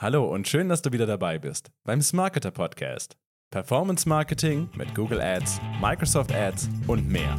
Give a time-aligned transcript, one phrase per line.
[0.00, 3.16] Hallo und schön, dass du wieder dabei bist beim Smarketer Podcast.
[3.50, 7.36] Performance Marketing mit Google Ads, Microsoft Ads und mehr.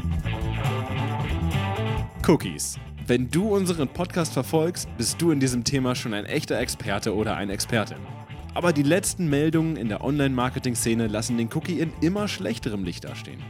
[2.28, 2.78] Cookies.
[3.08, 7.38] Wenn du unseren Podcast verfolgst, bist du in diesem Thema schon ein echter Experte oder
[7.38, 8.06] eine Expertin.
[8.54, 13.42] Aber die letzten Meldungen in der Online-Marketing-Szene lassen den Cookie in immer schlechterem Licht dastehen.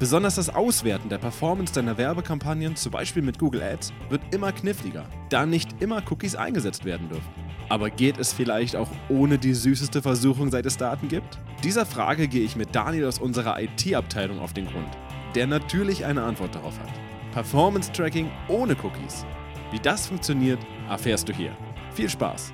[0.00, 5.08] Besonders das Auswerten der Performance deiner Werbekampagnen, zum Beispiel mit Google Ads, wird immer kniffliger,
[5.28, 7.45] da nicht immer Cookies eingesetzt werden dürfen.
[7.68, 11.40] Aber geht es vielleicht auch ohne die süßeste Versuchung, seit es Daten gibt?
[11.64, 14.96] Dieser Frage gehe ich mit Daniel aus unserer IT-Abteilung auf den Grund,
[15.34, 16.92] der natürlich eine Antwort darauf hat.
[17.32, 19.26] Performance Tracking ohne Cookies.
[19.72, 21.56] Wie das funktioniert, erfährst du hier.
[21.92, 22.52] Viel Spaß!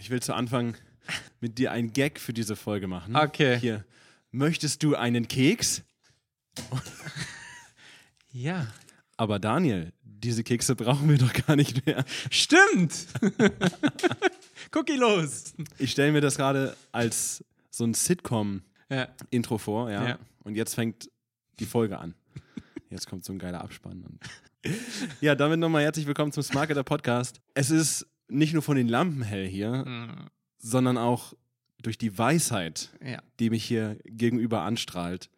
[0.00, 0.74] Ich will zu Anfang
[1.40, 3.14] mit dir einen Gag für diese Folge machen.
[3.14, 3.56] Okay.
[3.60, 3.84] Hier.
[4.32, 5.84] Möchtest du einen Keks?
[8.32, 8.66] Ja.
[9.16, 12.04] Aber Daniel, diese Kekse brauchen wir doch gar nicht mehr.
[12.30, 12.94] Stimmt!
[14.74, 15.54] Cookie los!
[15.78, 19.58] Ich stelle mir das gerade als so ein Sitcom-Intro Ja.
[19.58, 20.08] vor, ja?
[20.08, 20.18] Ja.
[20.44, 21.10] Und jetzt fängt
[21.60, 22.14] die Folge an.
[22.90, 24.18] Jetzt kommt so ein geiler Abspann.
[25.20, 27.40] Ja, damit nochmal herzlich willkommen zum Smarketer Podcast.
[27.54, 30.26] Es ist nicht nur von den Lampen hell hier, Hm,
[30.58, 31.32] sondern auch
[31.80, 33.22] durch die Weisheit, Ja.
[33.38, 35.30] die mich hier gegenüber anstrahlt.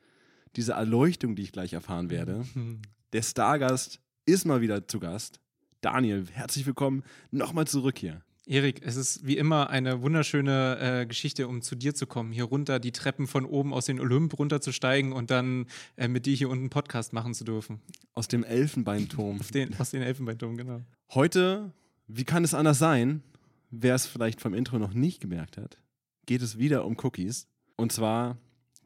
[0.57, 2.47] Diese Erleuchtung, die ich gleich erfahren werde.
[2.55, 2.81] Hm.
[3.13, 4.01] Der Stargast
[4.31, 5.41] ist mal wieder zu Gast.
[5.81, 8.23] Daniel, herzlich willkommen nochmal zurück hier.
[8.47, 12.33] Erik, es ist wie immer eine wunderschöne äh, Geschichte, um zu dir zu kommen.
[12.33, 16.35] Hier runter, die Treppen von oben aus den Olymp runterzusteigen und dann äh, mit dir
[16.35, 17.81] hier unten einen Podcast machen zu dürfen.
[18.13, 19.41] Aus dem Elfenbeinturm.
[19.53, 20.83] Den, aus den Elfenbeinturm, genau.
[21.13, 21.73] Heute,
[22.07, 23.23] wie kann es anders sein,
[23.71, 25.79] wer es vielleicht vom Intro noch nicht gemerkt hat,
[26.27, 27.49] geht es wieder um Cookies.
[27.77, 28.39] Und zwar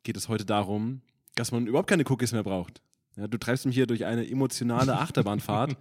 [0.04, 1.02] geht es heute darum,
[1.34, 2.80] dass man überhaupt keine Cookies mehr braucht.
[3.16, 5.76] Ja, du treibst mich hier durch eine emotionale Achterbahnfahrt.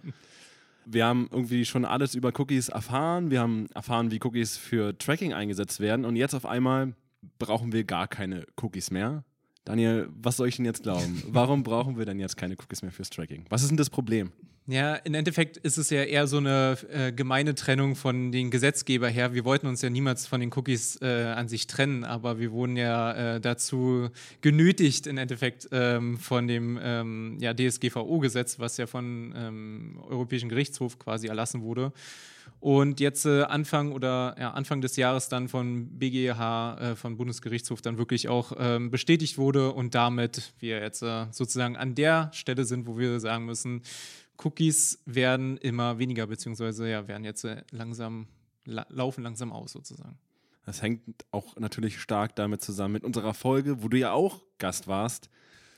[0.86, 3.30] Wir haben irgendwie schon alles über Cookies erfahren.
[3.30, 6.04] Wir haben erfahren, wie Cookies für Tracking eingesetzt werden.
[6.04, 6.94] Und jetzt auf einmal
[7.38, 9.24] brauchen wir gar keine Cookies mehr.
[9.64, 11.22] Daniel, was soll ich denn jetzt glauben?
[11.28, 13.46] Warum brauchen wir denn jetzt keine Cookies mehr fürs Tracking?
[13.48, 14.30] Was ist denn das Problem?
[14.66, 19.08] Ja, im Endeffekt ist es ja eher so eine äh, gemeine Trennung von den Gesetzgeber
[19.10, 19.34] her.
[19.34, 22.74] Wir wollten uns ja niemals von den Cookies äh, an sich trennen, aber wir wurden
[22.78, 24.08] ja äh, dazu
[24.40, 30.98] genötigt, im Endeffekt ähm, von dem ähm, ja, DSGVO-Gesetz, was ja von ähm, Europäischen Gerichtshof
[30.98, 31.92] quasi erlassen wurde.
[32.60, 37.82] Und jetzt äh, Anfang oder ja, Anfang des Jahres dann von BGH, äh, vom Bundesgerichtshof,
[37.82, 42.64] dann wirklich auch ähm, bestätigt wurde und damit wir jetzt äh, sozusagen an der Stelle
[42.64, 43.82] sind, wo wir sagen müssen,
[44.42, 48.26] Cookies werden immer weniger, beziehungsweise ja, werden jetzt äh, langsam,
[48.64, 50.18] la laufen langsam aus sozusagen.
[50.66, 54.86] Das hängt auch natürlich stark damit zusammen mit unserer Folge, wo du ja auch Gast
[54.88, 55.28] warst.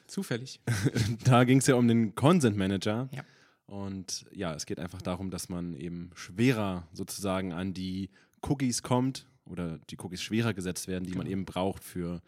[0.06, 0.60] Zufällig.
[1.24, 3.08] Da ging es ja um den Consent Manager.
[3.10, 3.24] Ja.
[3.66, 8.10] Und ja, es geht einfach darum, dass man eben schwerer sozusagen an die
[8.42, 11.32] Cookies kommt oder die Cookies schwerer gesetzt werden, die man Genau.
[11.32, 12.22] eben braucht für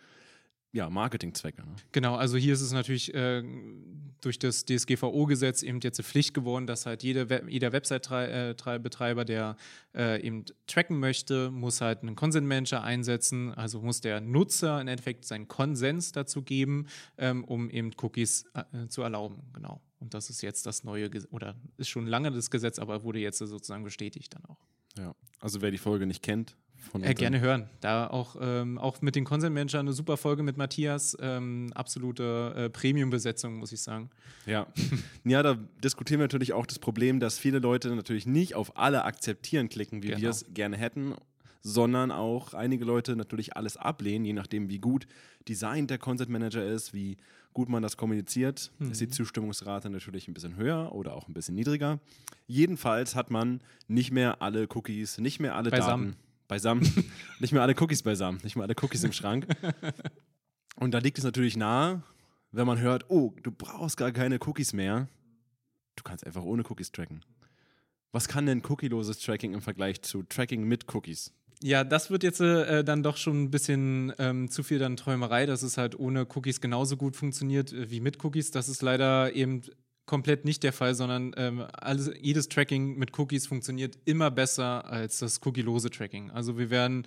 [0.73, 1.63] ja, Marketingzwecke.
[1.63, 1.77] Ne?
[1.93, 3.43] Genau, also hier ist es natürlich äh,
[4.21, 9.57] durch das DSGVO-Gesetz eben jetzt eine Pflicht geworden, dass halt jede Web jeder Website-Betreiber, der
[9.95, 13.55] äh, eben tracken möchte, muss halt einen Consent Manager einsetzen.
[13.55, 16.87] Also muss der Nutzer im Endeffekt seinen Konsens dazu geben,
[17.17, 19.43] ähm, um eben Cookies äh, zu erlauben.
[19.55, 19.81] Genau.
[20.01, 23.19] Und das ist jetzt das neue, Ges oder ist schon lange das Gesetz, aber wurde
[23.19, 24.59] jetzt sozusagen bestätigt dann auch.
[24.99, 25.15] Ja.
[25.41, 26.57] Also wer die Folge nicht kennt,
[27.01, 27.69] Äh, gerne hören.
[27.81, 31.17] Da auch, ähm, auch mit den Consent Manager eine super Folge mit Matthias.
[31.21, 34.11] Ähm, absolute äh, Premium-Besetzung, muss ich sagen.
[34.47, 34.67] Ja.
[35.25, 39.05] ja, da diskutieren wir natürlich auch das Problem, dass viele Leute natürlich nicht auf alle
[39.05, 40.31] akzeptieren klicken, wie wir Genau.
[40.31, 41.15] es gerne hätten,
[41.63, 45.07] sondern auch einige Leute natürlich alles ablehnen, je nachdem, wie gut
[45.49, 47.17] designt der Content Manager ist, wie
[47.53, 48.93] gut man das kommuniziert, ist Mhm.
[48.93, 51.99] die Zustimmungsrate natürlich ein bisschen höher oder auch ein bisschen niedriger.
[52.47, 56.13] Jedenfalls hat man nicht mehr alle Cookies, nicht mehr alle Beisammen.
[56.13, 56.83] Daten beisammen,
[57.39, 59.47] nicht mehr alle Cookies beisammen, nicht mehr alle Cookies im Schrank.
[60.77, 62.03] Und da liegt es natürlich nahe,
[62.51, 65.09] wenn man hört, oh, du brauchst gar keine Cookies mehr,
[65.97, 67.25] du kannst einfach ohne Cookies tracken.
[68.13, 71.33] Was kann denn cookieloses Tracking im Vergleich zu Tracking mit Cookies?
[71.63, 75.45] Ja, das wird jetzt äh, dann doch schon ein bisschen ähm, zu viel dann Träumerei,
[75.45, 78.51] dass es halt ohne Cookies genauso gut funktioniert äh, wie mit Cookies.
[78.53, 79.63] Das ist leider eben
[80.09, 85.19] komplett nicht der Fall, sondern ähm, alles, jedes Tracking mit Cookies funktioniert immer besser als
[85.19, 86.31] das cookielose Tracking.
[86.31, 87.07] Also wir werden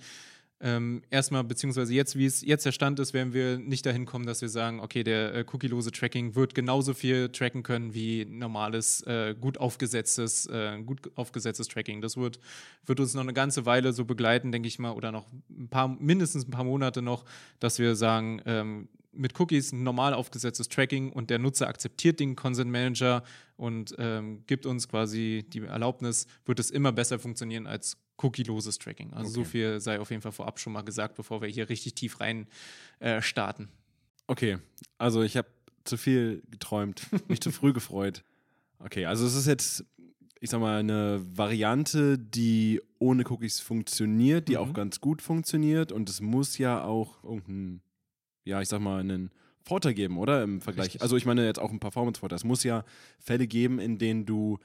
[0.64, 4.26] ähm, erstmal, beziehungsweise jetzt, wie es jetzt der Stand ist, werden wir nicht dahin kommen,
[4.26, 9.02] dass wir sagen, okay, der äh, cookielose Tracking wird genauso viel tracken können wie normales,
[9.08, 12.00] äh, gut aufgesetztes, äh, gut aufgesetztes Tracking.
[12.00, 12.38] Das wird,
[12.86, 15.88] wird uns noch eine ganze Weile so begleiten, denke ich mal, oder noch ein paar,
[15.88, 17.24] mindestens ein paar Monate noch,
[17.58, 22.36] dass wir sagen, ähm, mit Cookies ein normal aufgesetztes Tracking und der Nutzer akzeptiert den
[22.36, 23.22] Consent Manager
[23.56, 29.12] und ähm, gibt uns quasi die Erlaubnis, wird es immer besser funktionieren als cookieloses Tracking.
[29.12, 29.34] Also okay.
[29.34, 32.20] so viel sei auf jeden Fall vorab schon mal gesagt, bevor wir hier richtig tief
[32.20, 32.46] rein
[33.00, 33.68] äh, starten.
[34.26, 34.58] Okay,
[34.98, 35.48] also ich habe
[35.84, 38.24] zu viel geträumt, mich zu früh gefreut.
[38.78, 39.84] Okay, also es ist jetzt,
[40.40, 44.58] ich sag mal, eine Variante, die ohne Cookies funktioniert, die mhm.
[44.58, 47.82] auch ganz gut funktioniert und es muss ja auch irgendein,
[48.44, 49.30] ja, ich sag mal, einen
[49.62, 50.42] Vorteil geben, oder?
[50.42, 50.86] Im Vergleich.
[50.86, 51.02] Richtig.
[51.02, 52.36] Also ich meine jetzt auch ein Performance-Vorteil.
[52.36, 52.84] Es muss ja
[53.18, 54.58] Fälle geben, in denen du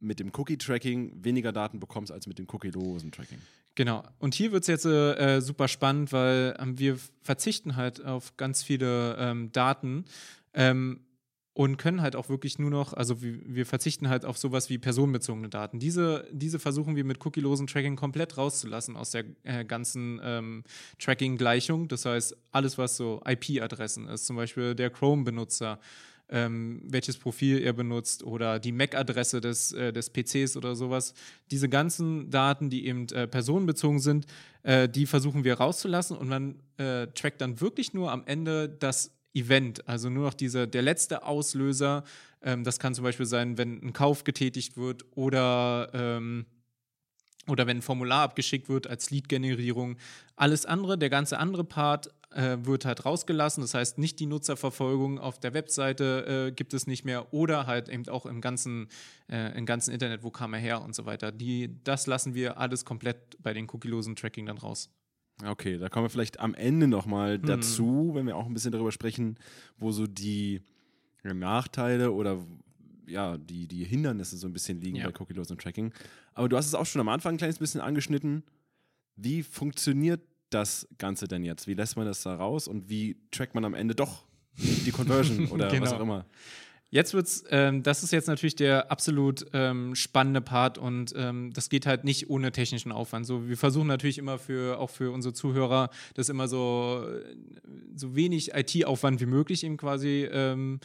[0.00, 3.38] mit dem Cookie-Tracking weniger Daten bekommst als mit dem cookie-losen Tracking.
[3.74, 4.02] Genau.
[4.18, 8.62] Und hier wird es jetzt äh, super spannend, weil ähm, wir verzichten halt auf ganz
[8.62, 10.04] viele ähm, Daten.
[10.54, 11.00] Ähm,
[11.58, 15.48] und können halt auch wirklich nur noch, also wir verzichten halt auf sowas wie personenbezogene
[15.48, 15.80] Daten.
[15.80, 20.62] Diese, diese versuchen wir mit cookielosen Tracking komplett rauszulassen aus der äh, ganzen ähm,
[21.00, 21.88] Tracking-Gleichung.
[21.88, 25.80] Das heißt, alles, was so IP-Adressen ist, zum Beispiel der Chrome-Benutzer,
[26.28, 31.12] ähm, welches Profil er benutzt oder die MAC-Adresse des, äh, des PCs oder sowas.
[31.50, 34.26] Diese ganzen Daten, die eben äh, personenbezogen sind,
[34.62, 39.17] äh, die versuchen wir rauszulassen und man äh, trackt dann wirklich nur am Ende das
[39.38, 42.04] Event, also nur noch diese, der letzte Auslöser.
[42.42, 46.46] Ähm, das kann zum Beispiel sein, wenn ein Kauf getätigt wird oder, ähm,
[47.46, 49.96] oder wenn ein Formular abgeschickt wird als Lead-Generierung.
[50.36, 53.62] Alles andere, der ganze andere Part äh, wird halt rausgelassen.
[53.62, 57.88] Das heißt, nicht die Nutzerverfolgung auf der Webseite äh, gibt es nicht mehr oder halt
[57.88, 58.88] eben auch im ganzen,
[59.30, 61.32] äh, im ganzen Internet, wo kam er her und so weiter.
[61.32, 64.90] Die, das lassen wir alles komplett bei den cookielosen Tracking dann raus.
[65.44, 67.46] Okay, da kommen wir vielleicht am Ende nochmal hm.
[67.46, 69.36] dazu, wenn wir auch ein bisschen darüber sprechen,
[69.78, 70.62] wo so die
[71.22, 72.38] Nachteile oder
[73.06, 75.06] ja, die, die Hindernisse so ein bisschen liegen ja.
[75.06, 75.92] bei cookielosen Tracking.
[76.34, 78.42] Aber du hast es auch schon am Anfang ein kleines bisschen angeschnitten.
[79.16, 80.20] Wie funktioniert
[80.50, 81.66] das Ganze denn jetzt?
[81.66, 84.24] Wie lässt man das da raus und wie trackt man am Ende doch
[84.56, 85.84] die Conversion oder genau.
[85.84, 86.26] was auch immer?
[86.90, 91.68] Jetzt wird's, ähm, das ist jetzt natürlich der absolut ähm, spannende Part und ähm, das
[91.68, 93.26] geht halt nicht ohne technischen Aufwand.
[93.26, 97.06] So, wir versuchen natürlich immer für auch für unsere Zuhörer das immer so
[97.94, 100.80] so wenig IT-Aufwand wie möglich eben quasi ähm,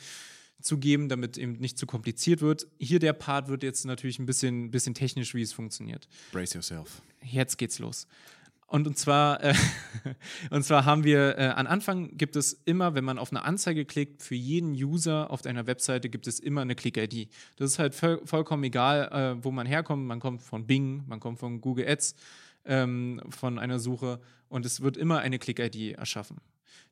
[0.63, 2.67] zu geben, damit eben nicht zu kompliziert wird.
[2.79, 6.07] Hier der Part wird jetzt natürlich ein bisschen, bisschen technisch, wie es funktioniert.
[6.31, 7.01] Brace yourself.
[7.21, 8.07] Jetzt geht's los.
[8.73, 9.53] Und, und, zwar, äh,
[10.49, 13.85] und zwar haben wir, äh, an Anfang gibt es immer, wenn man auf eine Anzeige
[13.85, 17.29] klickt, für jeden User auf deiner Webseite gibt es immer eine Click-ID.
[17.57, 20.07] Das ist halt voll, vollkommen egal, äh, wo man herkommt.
[20.07, 22.15] Man kommt von Bing, man kommt von Google Ads,
[22.65, 26.37] ähm, von einer Suche und es wird immer eine Click-ID erschaffen.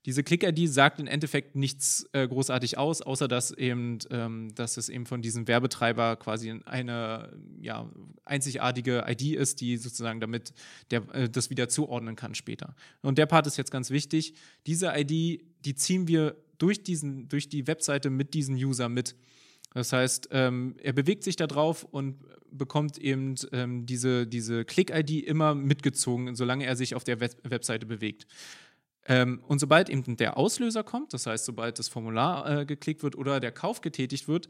[0.05, 4.89] Diese Click-ID sagt im Endeffekt nichts äh, großartig aus, außer dass eben, ähm, dass es
[4.89, 7.87] eben von diesem Werbetreiber quasi eine ja,
[8.25, 10.53] einzigartige ID ist, die sozusagen damit
[10.89, 12.75] der, äh, das wieder zuordnen kann später.
[13.01, 14.33] Und der Part ist jetzt ganz wichtig.
[14.65, 19.15] Diese ID, die ziehen wir durch, diesen, durch die Webseite mit diesem User mit.
[19.73, 22.17] Das heißt, ähm, er bewegt sich da drauf und
[22.51, 27.85] bekommt eben ähm, diese, diese Click-ID immer mitgezogen, solange er sich auf der Web Webseite
[27.85, 28.27] bewegt.
[29.07, 33.15] Ähm, und sobald eben der Auslöser kommt, das heißt, sobald das Formular äh, geklickt wird
[33.15, 34.47] oder der Kauf getätigt wird,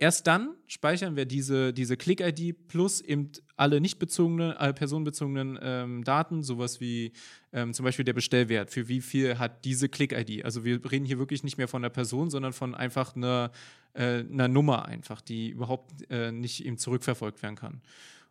[0.00, 6.04] erst dann speichern wir diese, diese Click-ID plus eben alle nicht bezogenen, äh, personenbezogenen ähm,
[6.04, 7.12] Daten, sowas wie
[7.52, 8.70] ähm, zum Beispiel der Bestellwert.
[8.70, 10.44] Für wie viel hat diese Click-ID?
[10.44, 13.52] Also wir reden hier wirklich nicht mehr von der Person, sondern von einfach einer,
[13.92, 17.82] äh, einer Nummer einfach, die überhaupt äh, nicht eben zurückverfolgt werden kann.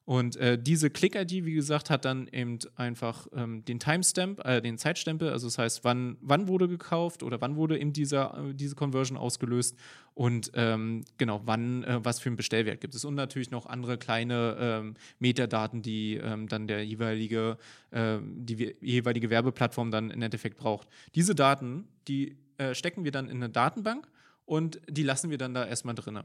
[0.09, 4.79] Und äh, diese Click-ID, wie gesagt, hat dann eben einfach ähm, den Timestamp, äh, den
[4.79, 8.73] Zeitstempel, also das heißt, wann, wann wurde gekauft oder wann wurde eben dieser, äh, diese
[8.73, 9.77] Conversion ausgelöst
[10.15, 13.05] und ähm, genau, wann, äh, was für einen Bestellwert gibt es.
[13.05, 17.59] Und natürlich noch andere kleine ähm, Metadaten, die ähm, dann der jeweilige,
[17.91, 20.87] ähm, die jeweilige Werbeplattform dann im Endeffekt braucht.
[21.13, 24.07] Diese Daten, die äh, stecken wir dann in eine Datenbank
[24.45, 26.21] und die lassen wir dann da erstmal drin.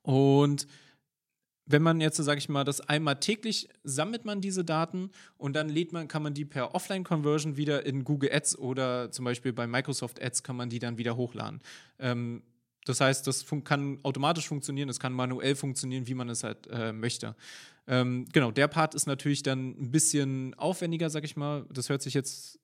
[0.00, 0.66] Und
[1.66, 5.68] wenn man jetzt, sage ich mal, das einmal täglich sammelt man diese Daten und dann
[5.68, 9.66] lädt man, kann man die per Offline-Conversion wieder in Google Ads oder zum Beispiel bei
[9.66, 11.60] Microsoft Ads kann man die dann wieder hochladen.
[11.98, 12.42] Ähm,
[12.84, 16.92] das heißt, das kann automatisch funktionieren, es kann manuell funktionieren, wie man es halt äh,
[16.92, 17.34] möchte.
[17.88, 21.66] Ähm, genau, der Part ist natürlich dann ein bisschen aufwendiger, sag ich mal.
[21.72, 22.60] Das hört sich jetzt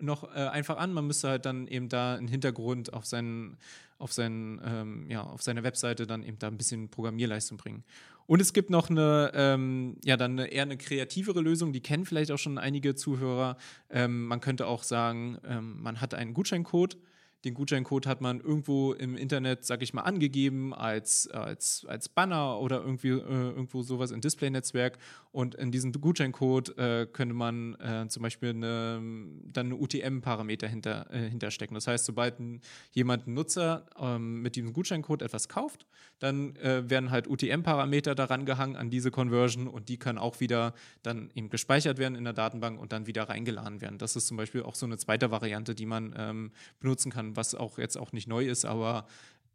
[0.00, 0.92] noch äh, einfach an.
[0.92, 3.58] Man müsste halt dann eben da einen Hintergrund auf seinen,
[3.98, 7.84] auf seinen, ähm, ja, auf seine Webseite dann eben da ein bisschen Programmierleistung bringen.
[8.28, 12.04] Und es gibt noch eine, ähm, ja, dann eine, eher eine kreativere Lösung, die kennen
[12.04, 13.56] vielleicht auch schon einige Zuhörer.
[13.88, 16.98] Ähm, man könnte auch sagen, ähm, man hat einen Gutscheincode,
[17.44, 22.58] Den Gutscheincode hat man irgendwo im Internet, sag ich mal, angegeben als, als, als Banner
[22.58, 24.98] oder irgendwie äh, irgendwo sowas im Display-Netzwerk.
[25.30, 29.00] Und in diesem Gutscheincode äh, könnte man äh, zum Beispiel eine,
[29.44, 31.74] dann eine UTM-Parameter hinter, äh, hinterstecken.
[31.74, 35.86] Das heißt, sobald ein, jemand, ein Nutzer ähm, mit diesem Gutscheincode etwas kauft,
[36.18, 40.74] dann äh, werden halt UTM-Parameter daran gehangen an diese Conversion und die können auch wieder
[41.04, 43.98] dann eben gespeichert werden in der Datenbank und dann wieder reingeladen werden.
[43.98, 47.54] Das ist zum Beispiel auch so eine zweite Variante, die man ähm, benutzen kann was
[47.54, 49.06] auch jetzt auch nicht neu ist, aber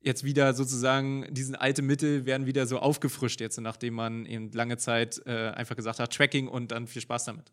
[0.02, 4.78] jetzt wieder sozusagen, diesen alte Mittel werden wieder so aufgefrischt jetzt, nachdem man eben lange
[4.78, 7.52] Zeit äh, einfach gesagt hat, Tracking und dann viel Spaß damit.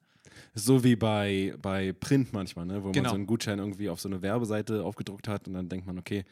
[0.55, 2.83] So wie bei, bei Print manchmal, ne?
[2.83, 3.05] wo genau.
[3.05, 5.99] man so einen Gutschein irgendwie auf so eine Werbeseite aufgedruckt hat und dann denkt man,
[5.99, 6.25] okay,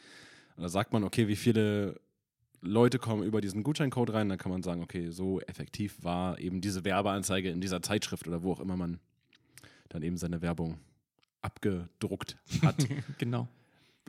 [0.56, 2.00] oder sagt man, okay, wie viele
[2.60, 6.60] Leute kommen über diesen Gutscheincode rein, dann kann man sagen, okay, so effektiv war eben
[6.60, 8.98] diese Werbeanzeige in dieser Zeitschrift oder wo auch immer man
[9.88, 10.78] dann eben seine Werbung
[11.40, 12.76] abgedruckt hat.
[13.18, 13.48] genau.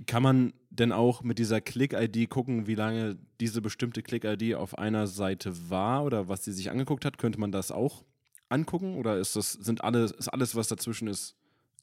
[0.05, 5.07] Kann man denn auch mit dieser Click-ID gucken, wie lange diese bestimmte Click-ID auf einer
[5.07, 7.17] Seite war oder was sie sich angeguckt hat?
[7.17, 8.03] Könnte man das auch
[8.49, 11.35] angucken oder ist das sind alles ist alles was dazwischen ist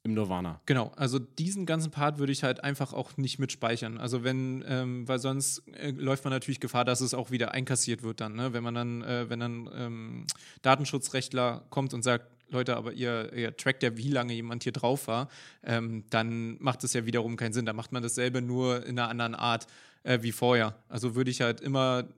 [0.02, 0.60] im Nirvana?
[0.66, 3.98] Genau, also diesen ganzen Part würde ich halt einfach auch nicht mitspeichern.
[3.98, 8.02] Also wenn, ähm, weil sonst äh, läuft man natürlich Gefahr, dass es auch wieder einkassiert
[8.02, 8.52] wird dann, ne?
[8.52, 10.26] wenn man dann, äh, wenn dann ähm,
[10.62, 15.08] Datenschutzrechtler kommt und sagt, Leute, aber ihr, ihr trackt ja, wie lange jemand hier drauf
[15.08, 15.28] war,
[15.64, 17.66] ähm, dann macht es ja wiederum keinen Sinn.
[17.66, 19.66] Da macht man dasselbe nur in einer anderen Art
[20.04, 20.76] äh, wie vorher.
[20.88, 22.08] Also würde ich halt immer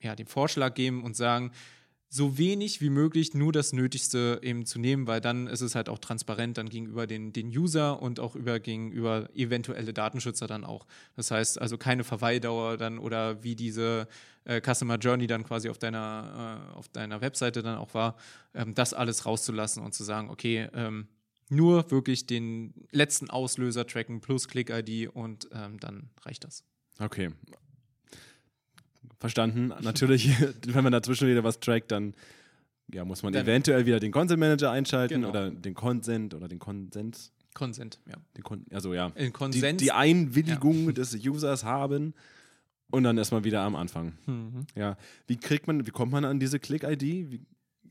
[0.00, 1.50] ja, den Vorschlag geben und sagen,
[2.14, 5.88] so wenig wie möglich nur das Nötigste eben zu nehmen, weil dann ist es halt
[5.88, 10.86] auch transparent dann gegenüber den, den User und auch über, gegenüber eventuelle Datenschützer dann auch.
[11.16, 14.06] Das heißt also keine Verweildauer dann oder wie diese
[14.44, 18.14] äh, Customer Journey dann quasi auf deiner, äh, auf deiner Webseite dann auch war,
[18.54, 21.08] ähm, das alles rauszulassen und zu sagen, okay, ähm,
[21.48, 26.62] nur wirklich den letzten Auslöser tracken plus Click-ID und ähm, dann reicht das.
[27.00, 27.30] Okay,
[29.24, 29.72] verstanden.
[29.80, 30.28] Natürlich,
[30.66, 32.12] wenn man dazwischen wieder was trackt, dann
[32.92, 35.30] ja, muss man dann eventuell wieder den Consent Manager einschalten genau.
[35.30, 37.32] oder den Consent oder den Konsens.
[37.54, 38.16] Consent, ja.
[38.42, 39.12] Kon also ja.
[39.16, 40.92] Die, die, Einwilligung ja.
[40.92, 42.12] des Users haben
[42.90, 44.12] und dann erstmal wieder am Anfang.
[44.26, 44.66] Mhm.
[44.74, 44.98] Ja.
[45.26, 47.40] Wie kriegt man, wie kommt man an diese Click-ID?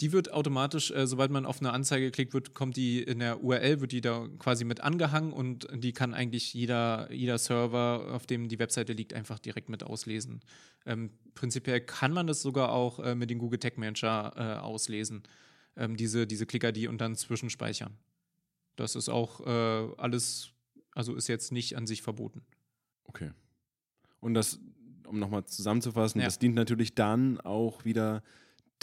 [0.03, 3.41] Die wird automatisch, äh, sobald man auf eine Anzeige klickt, wird, kommt die in der
[3.41, 8.25] URL, wird die da quasi mit angehangen und die kann eigentlich jeder, jeder Server, auf
[8.25, 10.41] dem die Webseite liegt, einfach direkt mit auslesen.
[10.85, 15.23] Ähm, prinzipiell kann man das sogar auch äh, mit dem Google Tag Manager äh, auslesen,
[15.77, 17.97] ähm, diese, diese Clicker-ID und dann zwischenspeichern.
[18.75, 20.49] Das ist auch äh, alles,
[20.91, 22.41] also ist jetzt nicht an sich verboten.
[23.05, 23.31] Okay.
[24.19, 24.59] Und das,
[25.07, 26.27] um nochmal zusammenzufassen, ja.
[26.27, 28.21] das dient natürlich dann auch wieder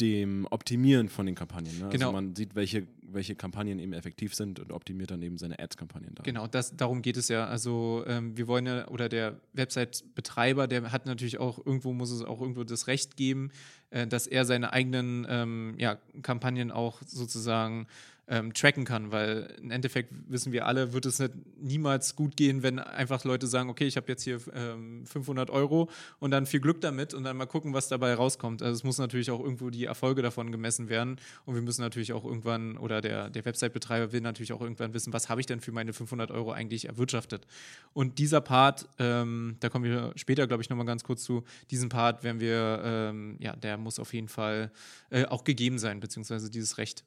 [0.01, 1.79] dem Optimieren von den Kampagnen.
[1.79, 1.85] Ne?
[1.87, 2.07] Also genau.
[2.07, 6.15] Also man sieht, welche, welche Kampagnen eben effektiv sind und optimiert dann eben seine Ads-Kampagnen.
[6.23, 7.47] Genau, das, darum geht es ja.
[7.47, 12.23] Also ähm, wir wollen ja, oder der Website-Betreiber, der hat natürlich auch, irgendwo muss es
[12.23, 13.51] auch irgendwo das Recht geben,
[13.91, 17.87] äh, dass er seine eigenen ähm, ja, Kampagnen auch sozusagen
[18.31, 22.63] ähm, tracken kann, weil im Endeffekt wissen wir alle, wird es nicht, niemals gut gehen,
[22.63, 26.61] wenn einfach Leute sagen, okay, ich habe jetzt hier ähm, 500 Euro und dann viel
[26.61, 28.63] Glück damit und dann mal gucken, was dabei rauskommt.
[28.63, 32.13] Also es muss natürlich auch irgendwo die Erfolge davon gemessen werden und wir müssen natürlich
[32.13, 35.61] auch irgendwann, oder der, der Website-Betreiber will natürlich auch irgendwann wissen, was habe ich denn
[35.61, 37.49] für meine 500 Euro eigentlich erwirtschaftet.
[37.93, 41.89] Und dieser Part, ähm, da kommen wir später, glaube ich, nochmal ganz kurz zu, diesen
[41.89, 44.71] Part werden wir, ähm, ja, der muss auf jeden Fall
[45.11, 47.05] äh, auch gegeben sein, beziehungsweise dieses Recht.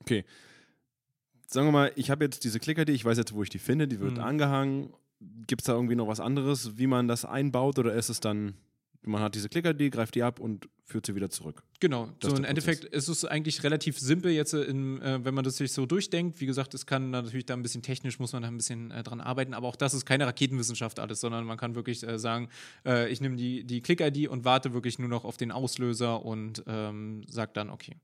[0.00, 0.24] Okay.
[1.46, 3.88] Sagen wir mal, ich habe jetzt diese Clicker-ID, ich weiß jetzt, wo ich die finde,
[3.88, 4.20] die wird mhm.
[4.20, 4.94] angehangen.
[5.46, 8.54] Gibt es da irgendwie noch was anderes, wie man das einbaut oder ist es dann,
[9.02, 11.62] man hat diese Clicker-ID, greift die ab und führt sie wieder zurück?
[11.80, 15.44] Genau, das so im Endeffekt ist es eigentlich relativ simpel jetzt, in, äh, wenn man
[15.44, 16.40] das sich so durchdenkt.
[16.40, 19.02] Wie gesagt, es kann natürlich da ein bisschen technisch, muss man da ein bisschen äh,
[19.02, 22.48] dran arbeiten, aber auch das ist keine Raketenwissenschaft alles, sondern man kann wirklich äh, sagen,
[22.84, 26.62] äh, ich nehme die, die Click-ID und warte wirklich nur noch auf den Auslöser und
[26.66, 27.96] ähm, sage dann, okay,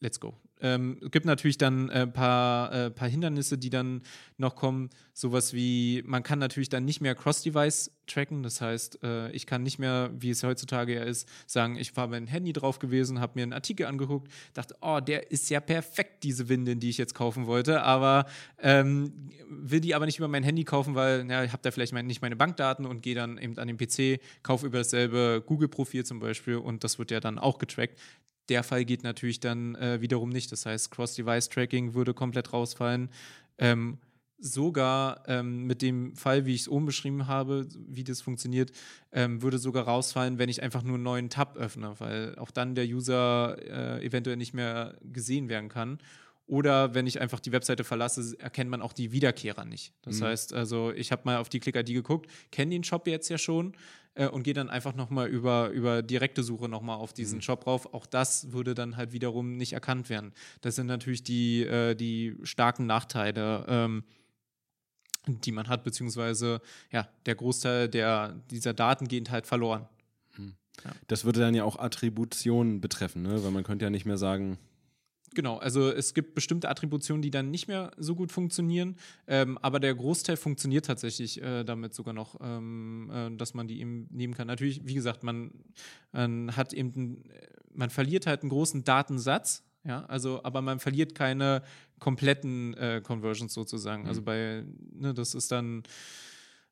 [0.00, 0.34] let's go.
[0.60, 4.02] Ähm, es gibt natürlich dann ein äh, paar, äh, paar Hindernisse, die dann
[4.38, 4.88] noch kommen.
[5.12, 8.42] Sowas wie, man kann natürlich dann nicht mehr Cross-Device tracken.
[8.42, 12.06] Das heißt, äh, ich kann nicht mehr, wie es heutzutage ja ist, sagen, ich war
[12.06, 16.24] mein Handy drauf gewesen, habe mir einen Artikel angeguckt, dachte, oh, der ist ja perfekt,
[16.24, 18.24] diese Windel, die ich jetzt kaufen wollte, aber
[18.58, 21.92] ähm, will die aber nicht über mein Handy kaufen, weil ja, ich habe da vielleicht
[21.92, 26.06] mein, nicht meine Bankdaten und gehe dann eben an den PC, kaufe über dasselbe Google-Profil
[26.06, 27.98] zum Beispiel und das wird ja dann auch getrackt.
[28.48, 30.52] Der Fall geht natürlich dann äh, wiederum nicht.
[30.52, 33.10] Das heißt, Cross-Device-Tracking würde komplett rausfallen.
[33.58, 33.98] Ähm,
[34.38, 38.70] sogar ähm, mit dem Fall, wie ich es oben beschrieben habe, wie das funktioniert,
[39.12, 42.74] ähm, würde sogar rausfallen, wenn ich einfach nur einen neuen Tab öffne, weil auch dann
[42.74, 45.98] der User äh, eventuell nicht mehr gesehen werden kann.
[46.46, 49.92] Oder wenn ich einfach die Webseite verlasse, erkennt man auch die Wiederkehrer nicht.
[50.02, 50.24] Das Mhm.
[50.26, 53.74] heißt, also ich habe mal auf die Click-ID geguckt, kenne den Shop jetzt ja schon
[54.14, 57.14] äh, und gehe dann einfach nochmal über, über direkte Suche nochmal auf Mhm.
[57.16, 57.92] diesen Shop rauf.
[57.92, 60.32] Auch das würde dann halt wiederum nicht erkannt werden.
[60.60, 63.64] Das sind natürlich die, äh, die starken Nachteile.
[63.68, 64.04] Ähm,
[65.28, 66.60] die man hat, beziehungsweise
[66.92, 69.88] ja, der Großteil der, dieser Daten geht halt verloren.
[71.08, 73.42] Das würde dann ja auch Attribution betreffen, ne?
[73.42, 74.56] weil man könnte ja nicht mehr sagen,
[75.34, 79.80] Genau, also es gibt bestimmte Attributionen, die dann nicht mehr so gut funktionieren, ähm, aber
[79.80, 84.34] der Großteil funktioniert tatsächlich äh, damit sogar noch, ähm, äh, dass man die eben nehmen
[84.34, 84.46] kann.
[84.46, 85.50] Natürlich, wie gesagt, man,
[86.12, 87.24] man hat eben, einen-
[87.74, 91.62] man verliert halt einen großen Datensatz, ja, also, aber man verliert keine
[91.98, 94.06] kompletten äh, Conversions sozusagen.
[94.06, 94.64] Also bei,
[94.94, 95.82] ne, das ist dann,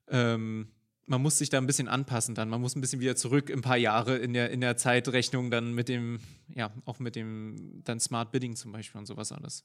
[0.09, 0.69] ähm,
[1.07, 2.49] man muss sich da ein bisschen anpassen dann.
[2.49, 5.75] Man muss ein bisschen wieder zurück ein paar Jahre in der, in der Zeitrechnung dann
[5.75, 6.19] mit dem,
[6.55, 9.65] ja, auch mit dem dann Smart Bidding zum Beispiel und sowas alles.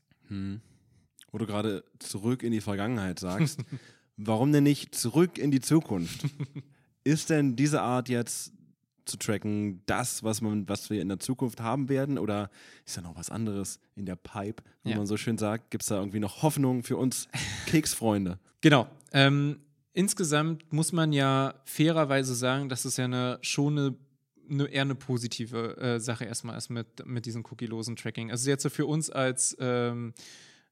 [1.31, 3.60] wo du gerade zurück in die Vergangenheit sagst,
[4.17, 6.25] warum denn nicht zurück in die Zukunft?
[7.03, 8.51] Ist denn diese Art jetzt
[9.05, 12.19] zu tracken das, was, man, was wir in der Zukunft haben werden?
[12.19, 12.51] Oder
[12.86, 14.98] ist da noch was anderes in der Pipe, wie Ja.
[14.98, 15.72] man so schön sagt?
[15.72, 17.27] Gibt es da irgendwie noch Hoffnung für uns
[17.65, 18.38] Keksfreunde?
[18.62, 18.88] Genau.
[19.13, 19.60] Ähm,
[20.00, 23.96] insgesamt muss man ja fairerweise sagen, dass es ja eine, schon eine,
[24.50, 28.32] eine eher eine positive äh, Sache erstmal ist mit, mit diesem cookie-losen Tracking.
[28.32, 30.13] Also jetzt so für uns als, ähm,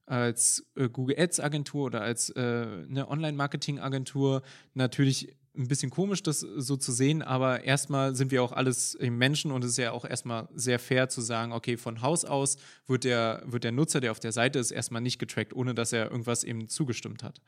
[0.06, 4.40] als äh, Google Ads Agentur oder als äh, eine Online-Marketing-Agentur
[4.72, 9.50] natürlich ein bisschen komisch, das so zu sehen, aber erstmal sind wir auch alles Menschen
[9.50, 12.56] und es ist ja auch erstmal sehr fair zu sagen, okay, von Haus aus
[12.86, 15.92] wird der, wird der Nutzer, der auf der Seite ist, erstmal nicht getrackt, ohne dass
[15.92, 17.42] er irgendwas eben zugestimmt hat.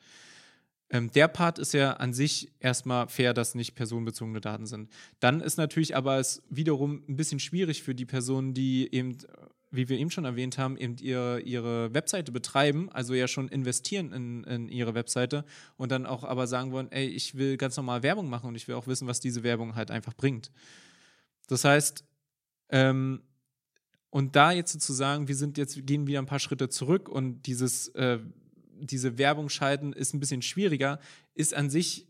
[0.91, 4.91] Ähm, der Part ist ja an sich erstmal fair, dass nicht personenbezogene Daten sind.
[5.21, 9.17] Dann ist natürlich aber es wiederum ein bisschen schwierig für die Personen, die eben, äh,
[9.71, 14.13] wie wir eben schon erwähnt haben, eben ihre, ihre Webseite betreiben, also ja schon investieren
[14.13, 15.45] in, in ihre Webseite
[15.77, 18.67] und dann auch aber sagen wollen, ey, ich will ganz normal Werbung machen und ich
[18.67, 20.51] will auch wissen, was diese Werbung halt einfach bringt.
[21.47, 22.05] Das heißt,
[22.71, 23.23] ähm,
[24.11, 27.89] und da jetzt sozusagen, wir sind jetzt, gehen wieder ein paar Schritte zurück und dieses,
[27.91, 28.19] äh,
[28.81, 30.99] diese Werbung schalten ist ein bisschen schwieriger,
[31.35, 32.07] ist an sich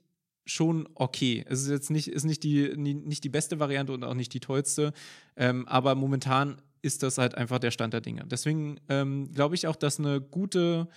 [0.47, 1.45] schon okay.
[1.49, 4.41] Es ist jetzt nicht, ist nicht die, nicht die beste Variante und auch nicht die
[4.41, 4.93] tollste,
[5.37, 8.25] ähm, aber momentan ist das halt einfach der Stand der Dinge.
[8.27, 10.89] Deswegen ähm, glaube ich auch, dass eine gute,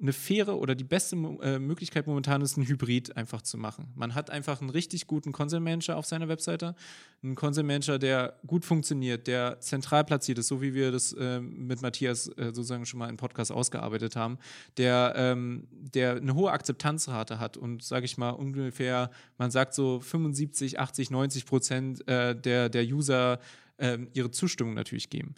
[0.00, 3.88] eine faire oder die beste äh, Möglichkeit momentan ist, ein Hybrid einfach zu machen.
[3.96, 6.76] Man hat einfach einen richtig guten Consent Manager auf seiner Webseite,
[7.22, 11.66] einen Consent Manager, der gut funktioniert, der zentral platziert ist, so wie wir das ähm,
[11.66, 14.38] mit Matthias äh, sozusagen schon mal im Podcast ausgearbeitet haben,
[14.76, 19.98] der, ähm, der eine hohe Akzeptanzrate hat und sage ich mal ungefähr, man sagt so
[19.98, 23.40] 75, 80, 90 Prozent äh, der, der User
[23.78, 25.34] ähm, ihre Zustimmung natürlich geben.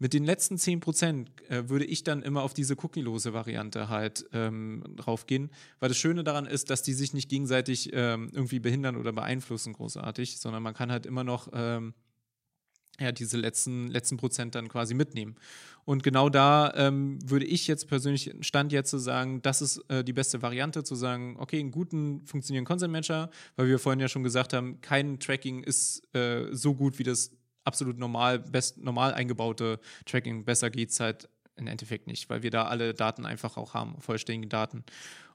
[0.00, 4.26] Mit den letzten 10 Prozent äh, würde ich dann immer auf diese cookie-lose Variante halt
[4.32, 8.96] ähm, draufgehen, weil das Schöne daran ist, dass die sich nicht gegenseitig ähm, irgendwie behindern
[8.96, 11.94] oder beeinflussen großartig, sondern man kann halt immer noch ähm,
[13.00, 15.36] ja, diese letzten, letzten Prozent dann quasi mitnehmen.
[15.84, 20.04] Und genau da ähm, würde ich jetzt persönlich Stand jetzt zu sagen, das ist äh,
[20.04, 24.08] die beste Variante, zu sagen, okay, einen guten funktionierenden Consent Manager, weil wir vorhin ja
[24.08, 27.30] schon gesagt haben, kein Tracking ist äh, so gut wie das
[27.68, 30.44] absolut normal, best, normal eingebaute Tracking.
[30.44, 34.00] Besser geht es halt im Endeffekt nicht, weil wir da alle Daten einfach auch haben,
[34.00, 34.84] vollständige Daten.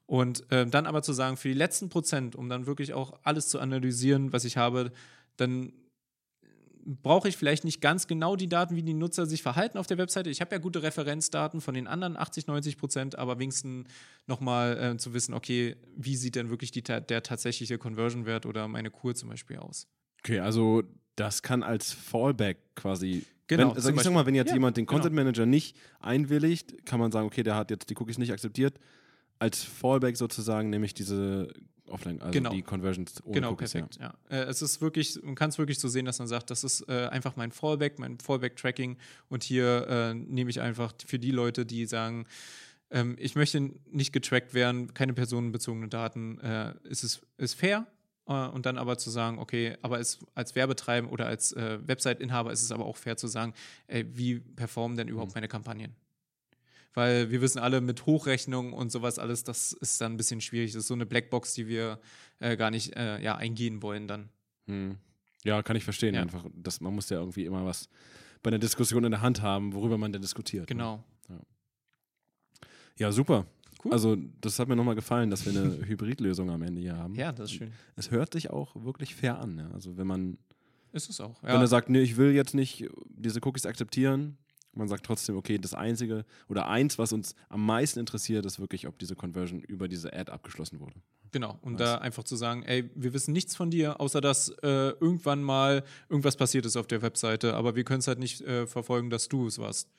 [0.06, 3.48] Und ähm, dann aber zu sagen, für die letzten Prozent, um dann wirklich auch alles
[3.48, 4.91] zu analysieren, was ich habe,
[5.38, 5.72] dann
[6.86, 9.98] brauche ich vielleicht nicht ganz genau die Daten, wie die Nutzer sich verhalten auf der
[9.98, 10.30] Webseite.
[10.30, 13.88] Ich habe ja gute Referenzdaten von den anderen 80, 90 Prozent, aber wenigstens
[14.28, 18.91] nochmal äh, zu wissen, okay, wie sieht denn wirklich die, der tatsächliche Conversion-Wert oder meine
[18.91, 19.88] Kur zum Beispiel aus?
[20.19, 20.84] Okay, also
[21.15, 23.26] das kann als Fallback quasi.
[23.47, 24.97] Genau, Wenn, sag, ich sag mal, wenn jetzt Ja, jemand den genau.
[24.97, 28.80] Content Manager nicht einwilligt, kann man sagen, okay, der hat jetzt die Cookies nicht akzeptiert.
[29.39, 31.54] Als Fallback sozusagen nehme ich diese
[31.88, 32.49] Offline, also Genau.
[32.52, 33.73] die Conversions ohne Genau, Cookies.
[33.73, 33.97] perfekt.
[33.99, 34.13] Ja.
[34.30, 36.88] Äh, es ist wirklich, man kann es wirklich so sehen, dass man sagt, das ist
[36.88, 38.97] äh, einfach mein Fallback, mein Fallback-Tracking
[39.28, 42.26] und hier äh, nehme ich einfach für die Leute, die sagen,
[42.89, 47.86] ähm, ich möchte nicht getrackt werden, keine personenbezogene Daten, äh, ist es ist fair.
[48.28, 52.52] Äh, und dann aber zu sagen, okay, aber es, als Werbetreiber oder als äh, Website-Inhaber
[52.52, 53.54] ist es aber auch fair zu sagen,
[53.88, 55.96] ey, wie performen denn überhaupt meine Kampagnen?
[56.94, 60.74] Weil wir wissen alle, mit Hochrechnung und sowas alles, das ist dann ein bisschen schwierig.
[60.74, 62.00] Das ist so eine Blackbox, die wir
[62.40, 64.30] äh, gar nicht äh, ja, eingehen wollen dann.
[64.68, 64.98] Hm.
[65.44, 66.14] Ja, kann ich verstehen.
[66.14, 66.22] Ja.
[66.22, 67.90] Einfach, dass man muss ja irgendwie immer was
[68.44, 70.64] bei einer Diskussion in der Hand haben, worüber man denn diskutiert.
[70.64, 70.76] Ne?
[70.76, 71.04] Genau.
[72.98, 73.48] Ja, super.
[73.84, 73.91] Cool.
[73.91, 77.15] Also, das hat mir nochmal gefallen, dass wir eine Hybridlösung am Ende hier haben.
[77.15, 77.72] Ja, das ist schön.
[77.96, 79.58] Es hört sich auch wirklich fair an.
[79.58, 79.69] Ja?
[79.74, 80.38] Also, wenn man,
[80.91, 81.41] Ist es auch.
[81.43, 84.38] wenn er sagt, nee, ich will jetzt nicht diese Cookies akzeptieren
[84.74, 88.88] Man sagt trotzdem, okay, das Einzige oder eins, was uns am meisten interessiert, ist wirklich,
[88.88, 90.96] ob diese Conversion über diese Ad abgeschlossen wurde.
[91.34, 91.82] Genau, und nice.
[91.82, 95.84] da einfach zu sagen, ey, wir wissen nichts von dir, außer dass äh, irgendwann mal
[96.08, 99.30] irgendwas passiert ist auf der Webseite, aber wir können es halt nicht äh, verfolgen, dass
[99.30, 99.89] du es warst.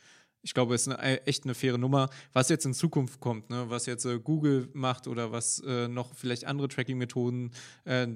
[0.45, 2.11] Ich glaube, es ist eine, echt eine faire Nummer.
[2.35, 3.65] Was jetzt in Zukunft kommt, ne?
[3.69, 7.51] was jetzt äh, Google macht oder was äh, noch vielleicht andere Tracking-Methoden
[7.85, 8.09] äh,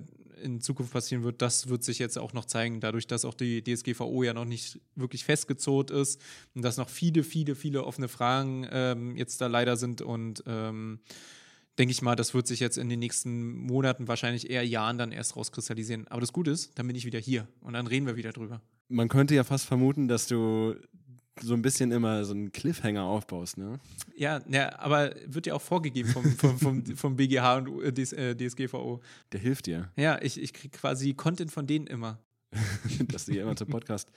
[0.43, 3.65] in Zukunft passieren wird, das wird sich jetzt auch noch zeigen, dadurch, dass auch die
[3.65, 6.21] DSGVO ja noch nicht wirklich festgezurrt ist
[6.55, 11.01] und dass noch viele, viele, viele offene Fragen ähm, jetzt da leider sind und ähm,
[11.79, 15.13] denke ich mal, das wird sich jetzt in den nächsten Monaten, wahrscheinlich eher Jahren dann
[15.13, 16.09] erst rauskristallisieren.
[16.09, 18.61] Aber das Gute ist, dann bin ich wieder hier und dann reden wir wieder drüber.
[18.89, 20.75] Man könnte ja fast vermuten, dass du
[21.43, 23.79] so ein bisschen immer so einen Cliffhanger aufbaust, ne?
[24.17, 28.97] Ja, ja aber wird ja auch vorgegeben vom, vom, vom, vom BGH und DSGVO.
[28.97, 29.01] Äh,
[29.33, 29.91] Der hilft dir.
[29.97, 32.19] Ja, ich, ich kriege quasi Content von denen immer.
[33.09, 34.09] Dass du hier immer zum Podcast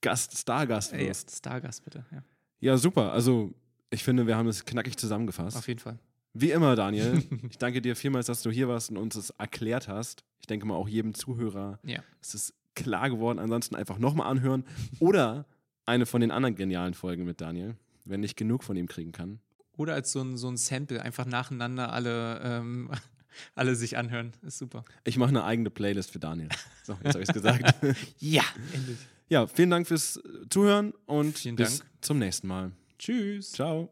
[0.00, 1.30] Gast, Stargast wirst.
[1.30, 2.22] Ja, Stargast, bitte, ja.
[2.60, 3.12] Ja, super.
[3.12, 3.54] Also,
[3.90, 5.56] ich finde, wir haben es knackig zusammengefasst.
[5.56, 5.98] Auf jeden Fall.
[6.32, 7.22] Wie immer, Daniel.
[7.50, 10.24] ich danke dir vielmals, dass du hier warst und uns es erklärt hast.
[10.40, 12.02] Ich denke mal auch jedem Zuhörer ja.
[12.20, 13.38] ist es klar geworden.
[13.38, 14.64] Ansonsten einfach nochmal anhören
[14.98, 15.46] oder
[15.86, 19.40] eine von den anderen genialen Folgen mit Daniel, wenn ich genug von ihm kriegen kann.
[19.76, 22.90] Oder als so ein, so ein Sample, einfach nacheinander alle, ähm,
[23.54, 24.32] alle sich anhören.
[24.42, 24.84] Ist super.
[25.04, 26.48] Ich mache eine eigene Playlist für Daniel.
[26.82, 27.74] So, jetzt habe ich es gesagt.
[28.18, 28.98] ja, endlich.
[29.28, 30.20] Ja, vielen Dank fürs
[30.50, 31.90] Zuhören und vielen bis Dank.
[32.00, 32.72] zum nächsten Mal.
[32.98, 33.52] Tschüss.
[33.52, 33.90] Ciao.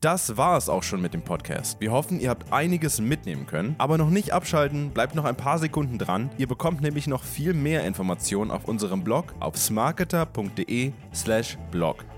[0.00, 1.78] Das war es auch schon mit dem Podcast.
[1.78, 3.74] Wir hoffen, ihr habt einiges mitnehmen können.
[3.76, 6.30] Aber noch nicht abschalten, bleibt noch ein paar Sekunden dran.
[6.38, 12.02] Ihr bekommt nämlich noch viel mehr Informationen auf unserem Blog auf smarketer.de/slash blog.